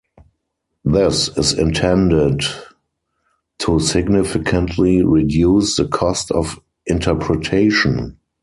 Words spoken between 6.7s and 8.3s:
interpretation.